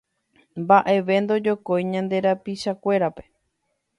[0.61, 3.23] Mbaʼeve ndojokói ñande rapichakuérape